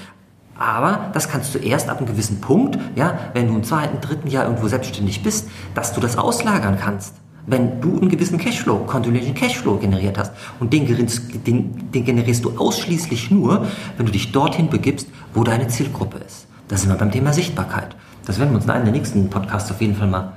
[0.58, 4.28] Aber das kannst du erst ab einem gewissen Punkt, ja, wenn du im zweiten, dritten
[4.28, 7.14] Jahr irgendwo selbstständig bist, dass du das auslagern kannst.
[7.46, 12.58] Wenn du einen gewissen Cashflow, kontinuierlichen Cashflow generiert hast und den, den, den generierst du
[12.58, 13.66] ausschließlich nur,
[13.96, 16.48] wenn du dich dorthin begibst, wo deine Zielgruppe ist.
[16.68, 17.94] Da sind wir beim Thema Sichtbarkeit.
[18.24, 20.32] Das werden wir uns in einem der nächsten Podcasts auf jeden Fall mal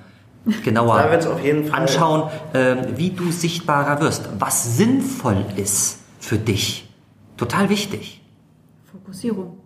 [0.63, 0.95] genauer
[1.71, 6.89] anschauen, äh, wie du sichtbarer wirst, was sinnvoll ist für dich.
[7.37, 8.21] Total wichtig.
[8.91, 9.58] Fokussierung.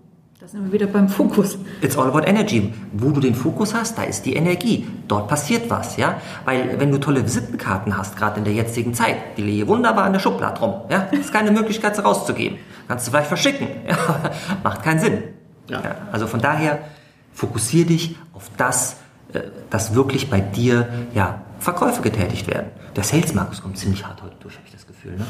[0.44, 1.58] Da sind wir wieder beim Fokus.
[1.80, 2.74] It's all about energy.
[2.92, 4.86] Wo du den Fokus hast, da ist die Energie.
[5.08, 6.20] Dort passiert was, ja.
[6.44, 10.12] Weil wenn du tolle Visitenkarten hast, gerade in der jetzigen Zeit, die liegen wunderbar in
[10.12, 11.04] der Schublade rum, ja.
[11.12, 12.58] ist keine Möglichkeit, sie rauszugeben.
[12.90, 13.70] Kannst du vielleicht verschicken.
[13.88, 13.96] Ja,
[14.64, 15.24] macht keinen Sinn.
[15.70, 15.82] Ja.
[15.82, 16.80] Ja, also von daher
[17.32, 18.98] fokussier dich auf das,
[19.32, 22.68] äh, dass wirklich bei dir ja, Verkäufe getätigt werden.
[22.96, 25.14] Der Sales Markus kommt ziemlich hart heute durch, habe ich das Gefühl.
[25.18, 25.26] Ne?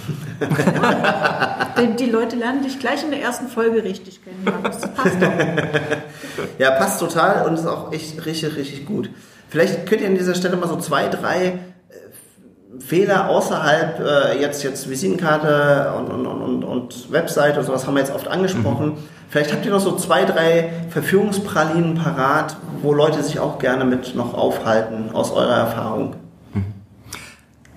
[1.99, 4.81] die Leute lernen dich gleich in der ersten Folge richtig kennen, Markus.
[4.81, 5.31] Das passt doch.
[6.57, 9.09] Ja, passt total und ist auch echt richtig, richtig gut.
[9.49, 14.63] Vielleicht könnt ihr an dieser Stelle mal so zwei, drei äh, Fehler außerhalb äh, jetzt
[14.63, 18.87] jetzt Visitenkarte und, und, und, und Website und sowas haben wir jetzt oft angesprochen.
[18.87, 18.97] Mhm.
[19.29, 24.15] Vielleicht habt ihr noch so zwei, drei Verführungspralinen parat, wo Leute sich auch gerne mit
[24.15, 26.15] noch aufhalten aus eurer Erfahrung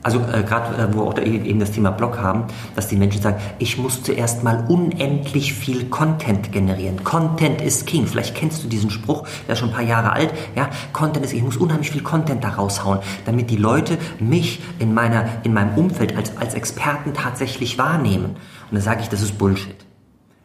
[0.07, 2.45] also äh, gerade äh, wo wir auch da eben das Thema Blog haben,
[2.77, 7.03] dass die Menschen sagen, ich muss zuerst mal unendlich viel Content generieren.
[7.03, 8.07] Content ist King.
[8.07, 10.33] Vielleicht kennst du diesen Spruch, der ist schon ein paar Jahre alt.
[10.55, 14.95] Ja, Content ist, ich muss unheimlich viel Content da raushauen, damit die Leute mich in
[14.95, 18.37] meiner, in meinem Umfeld als, als Experten tatsächlich wahrnehmen.
[18.71, 19.75] Und dann sage ich, das ist Bullshit.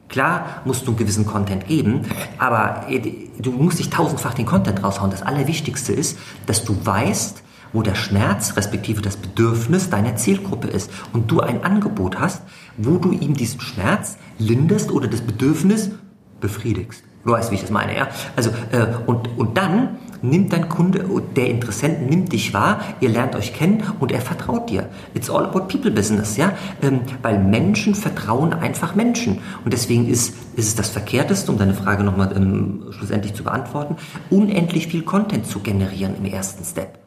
[0.10, 2.02] Klar musst du einen gewissen Content geben,
[2.40, 3.00] aber äh,
[3.40, 5.12] du musst dich tausendfach den Content raushauen.
[5.12, 10.92] Das Allerwichtigste ist, dass du weißt, wo der Schmerz respektive das Bedürfnis deiner Zielgruppe ist
[11.14, 12.44] und du ein Angebot hast,
[12.78, 15.92] wo du ihm diesen Schmerz linderst oder das Bedürfnis
[16.40, 17.04] befriedigst.
[17.24, 18.08] Du weißt, wie ich das meine, ja?
[18.36, 21.06] Also, äh, und, und dann nimmt dein Kunde,
[21.36, 24.90] der Interessent nimmt dich wahr, ihr lernt euch kennen und er vertraut dir.
[25.14, 26.54] It's all about people business, ja?
[26.82, 29.40] Ähm, weil Menschen vertrauen einfach Menschen.
[29.64, 33.96] Und deswegen ist, ist es das Verkehrteste, um deine Frage nochmal ähm, schlussendlich zu beantworten,
[34.30, 37.01] unendlich viel Content zu generieren im ersten Step.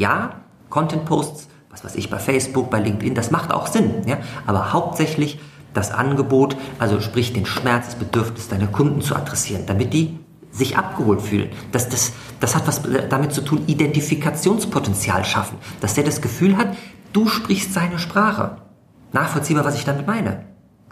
[0.00, 3.96] Ja, Content-Posts, was weiß ich, bei Facebook, bei LinkedIn, das macht auch Sinn.
[4.06, 4.16] Ja?
[4.46, 5.38] Aber hauptsächlich
[5.74, 10.18] das Angebot, also sprich den Schmerz, das Bedürfnis deiner Kunden zu adressieren, damit die
[10.50, 11.50] sich abgeholt fühlen.
[11.70, 15.58] Das, das, das hat was damit zu tun, Identifikationspotenzial schaffen.
[15.82, 16.68] Dass der das Gefühl hat,
[17.12, 18.56] du sprichst seine Sprache.
[19.12, 20.46] Nachvollziehbar, was ich damit meine.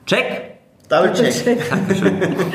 [0.04, 0.58] Check!
[0.90, 1.66] Double check.
[1.70, 2.36] Dankeschön.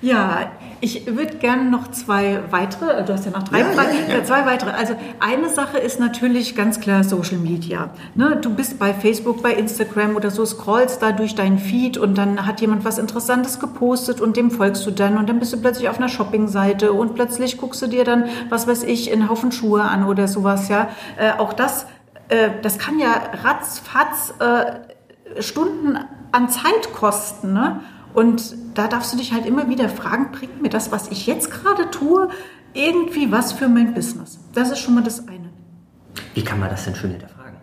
[0.00, 4.16] Ja, ich würde gerne noch zwei weitere, du hast ja noch drei ja, Fragen, ja,
[4.16, 4.24] ja.
[4.24, 4.70] zwei weitere.
[4.70, 7.90] Also eine Sache ist natürlich ganz klar Social Media.
[8.14, 12.16] Ne, du bist bei Facebook, bei Instagram oder so, scrollst da durch deinen Feed und
[12.16, 15.60] dann hat jemand was Interessantes gepostet und dem folgst du dann und dann bist du
[15.60, 19.52] plötzlich auf einer Shoppingseite und plötzlich guckst du dir dann, was weiß ich, einen Haufen
[19.52, 20.68] Schuhe an oder sowas.
[20.68, 21.86] Ja, äh, auch das,
[22.28, 23.12] äh, das kann ja
[23.42, 25.98] ratzfatz äh, Stunden
[26.32, 27.52] an Zeit kosten.
[27.52, 27.80] Ne?
[28.18, 31.52] Und da darfst du dich halt immer wieder fragen, bringt mir das, was ich jetzt
[31.52, 32.28] gerade tue,
[32.74, 34.40] irgendwie was für mein Business?
[34.54, 35.50] Das ist schon mal das eine.
[36.34, 37.58] Wie kann man das denn schön hinterfragen?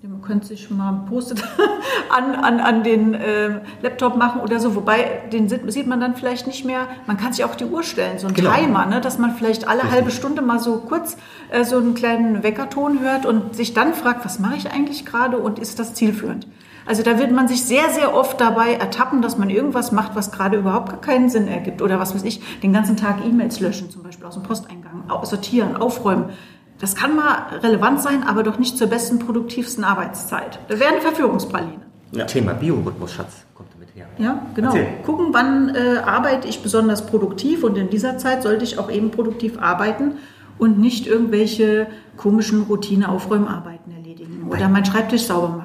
[0.00, 1.34] Ja, man könnte sich schon mal ein Post
[2.08, 6.46] an, an, an den äh, Laptop machen oder so, wobei den sieht man dann vielleicht
[6.46, 6.86] nicht mehr.
[7.08, 8.52] Man kann sich auch die Uhr stellen, so ein genau.
[8.52, 9.92] Timer, ne, dass man vielleicht alle Richtig.
[9.92, 11.16] halbe Stunde mal so kurz
[11.50, 15.36] äh, so einen kleinen Weckerton hört und sich dann fragt, was mache ich eigentlich gerade
[15.36, 16.46] und ist das zielführend?
[16.86, 20.32] Also da wird man sich sehr, sehr oft dabei ertappen, dass man irgendwas macht, was
[20.32, 21.80] gerade überhaupt gar keinen Sinn ergibt.
[21.82, 25.76] Oder was weiß ich, den ganzen Tag E-Mails löschen, zum Beispiel aus dem Posteingang, sortieren,
[25.76, 26.30] aufräumen.
[26.78, 30.58] Das kann mal relevant sein, aber doch nicht zur besten, produktivsten Arbeitszeit.
[30.68, 31.80] Da wäre eine Verführungspraline.
[32.12, 32.24] Ja.
[32.26, 34.06] Thema Biorhythmus, Schatz, kommt damit her.
[34.18, 34.68] Ja, genau.
[34.68, 34.86] Erzähl.
[35.04, 39.10] Gucken, wann äh, arbeite ich besonders produktiv und in dieser Zeit sollte ich auch eben
[39.10, 40.18] produktiv arbeiten
[40.58, 45.63] und nicht irgendwelche komischen Routine-Aufräumarbeiten erledigen oder meinen Schreibtisch sauber machen.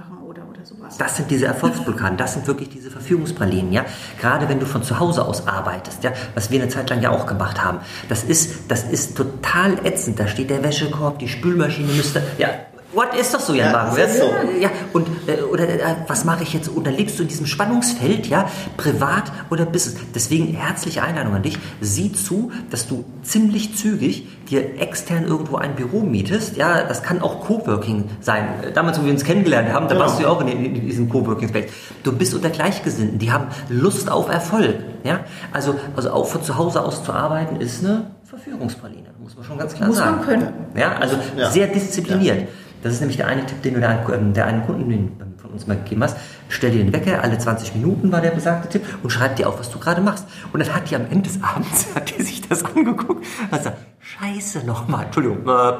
[0.99, 3.85] Das sind diese Erfolgsblockaden, das sind wirklich diese Verfügungspralinen, ja.
[4.19, 7.09] Gerade wenn du von zu Hause aus arbeitest, ja, was wir eine Zeit lang ja
[7.09, 7.79] auch gemacht haben.
[8.09, 10.19] Das ist, das ist total ätzend.
[10.19, 12.49] Da steht der Wäschekorb, die Spülmaschine müsste, ja,
[12.91, 14.11] What ist doch so, Jan ja, Wagen?
[14.11, 14.31] So.
[14.59, 16.69] Ja, und äh, oder äh, was mache ich jetzt?
[16.69, 20.01] Und dann lebst du in diesem Spannungsfeld, ja, privat oder Business.
[20.15, 21.59] Deswegen herzliche Einladung an dich.
[21.81, 26.57] Sieh zu, dass du ziemlich zügig dir extern irgendwo ein Büro mietest.
[26.57, 28.47] Ja, das kann auch Coworking sein.
[28.73, 30.05] Damals, wo wir uns kennengelernt haben, da genau.
[30.05, 31.71] warst du ja auch in, in diesem Coworking Space.
[32.01, 34.77] Du bist unter Gleichgesinnten, die haben Lust auf Erfolg.
[35.03, 35.21] Ja,
[35.53, 39.57] also also auch von zu Hause aus zu arbeiten ist eine Verführungspraline, muss man schon
[39.57, 40.17] ganz klar muss sagen.
[40.17, 40.53] Muss man können.
[40.75, 41.49] Ja, also ja.
[41.51, 42.41] sehr diszipliniert.
[42.41, 42.47] Ja.
[42.81, 45.67] Das ist nämlich der eine Tipp, den du der, ähm, der einen Kunden von uns
[45.67, 46.17] mal gegeben hast.
[46.47, 49.59] Stell dir den Wecker, alle 20 Minuten war der besagte Tipp und schreib dir auf,
[49.59, 50.25] was du gerade machst.
[50.53, 53.59] Und dann hat die am Ende des Abends, hat die sich das angeguckt und hat
[53.59, 55.39] gesagt, scheiße nochmal, Entschuldigung.
[55.45, 55.71] ja?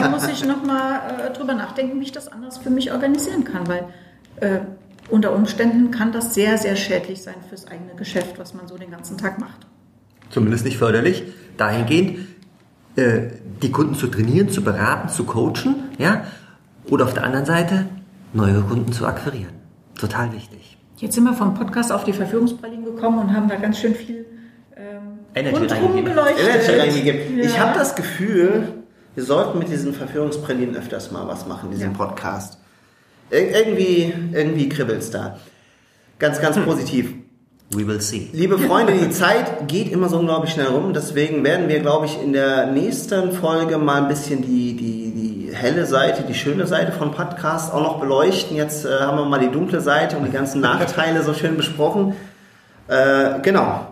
[0.00, 3.66] Dann muss ich nochmal äh, drüber nachdenken, wie ich das anders für mich organisieren kann,
[3.66, 3.84] weil
[4.36, 4.60] äh,
[5.08, 8.90] unter Umständen kann das sehr, sehr schädlich sein fürs eigene Geschäft, was man so den
[8.90, 9.66] ganzen Tag macht.
[10.30, 11.24] Zumindest nicht förderlich.
[11.56, 12.20] Dahingehend,
[12.96, 13.28] äh,
[13.62, 16.24] die Kunden zu trainieren, zu beraten, zu coachen, ja,
[16.88, 17.86] oder auf der anderen Seite
[18.32, 19.52] neue Kunden zu akquirieren.
[19.98, 20.78] Total wichtig.
[20.96, 24.26] Jetzt sind wir vom Podcast auf die Verführungspralinen gekommen und haben da ganz schön viel
[24.76, 27.38] ähm, Energy reingegeben.
[27.38, 27.44] Ja.
[27.44, 28.68] Ich habe das Gefühl,
[29.14, 31.96] wir sollten mit diesen Verführungspralinen öfters mal was machen, diesen ja.
[31.96, 32.58] Podcast.
[33.30, 35.38] Ir irgendwie, irgendwie kribbelt's da.
[36.18, 36.64] Ganz, ganz hm.
[36.64, 37.14] positiv.
[37.72, 38.28] We will see.
[38.32, 40.92] Liebe Freunde, die Zeit geht immer so unglaublich schnell rum.
[40.92, 45.54] Deswegen werden wir, glaube ich, in der nächsten Folge mal ein bisschen die, die, die
[45.54, 48.56] helle Seite, die schöne Seite von Podcast auch noch beleuchten.
[48.56, 52.16] Jetzt äh, haben wir mal die dunkle Seite und die ganzen Nachteile so schön besprochen.
[52.88, 53.86] Äh, genau.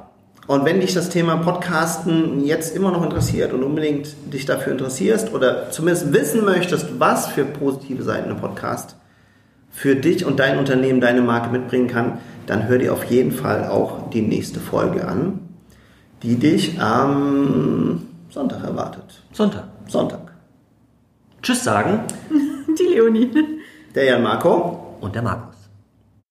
[0.48, 5.32] Und wenn dich das Thema Podcasten jetzt immer noch interessiert und unbedingt dich dafür interessierst
[5.32, 8.96] oder zumindest wissen möchtest, was für positive Seiten ein Podcast
[9.70, 13.68] für dich und dein Unternehmen, deine Marke mitbringen kann, dann hör dir auf jeden Fall
[13.68, 15.40] auch die nächste Folge an,
[16.22, 19.22] die dich am Sonntag erwartet.
[19.32, 19.64] Sonntag.
[19.86, 20.32] Sonntag.
[21.42, 22.00] Tschüss sagen.
[22.78, 23.30] Die Leonie.
[23.94, 24.96] Der Jan Marco.
[25.00, 25.54] Und der Markus.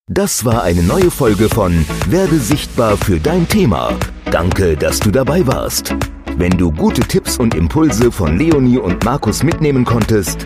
[0.09, 3.93] Das war eine neue Folge von Werde sichtbar für dein Thema.
[4.31, 5.95] Danke, dass du dabei warst.
[6.37, 10.45] Wenn du gute Tipps und Impulse von Leonie und Markus mitnehmen konntest,